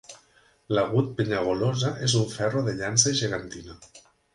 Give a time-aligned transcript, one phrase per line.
[0.75, 3.83] L'agut Penyagolosa és un ferro de llança gegantina.